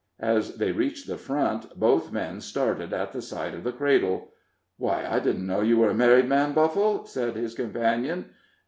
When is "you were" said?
5.61-5.91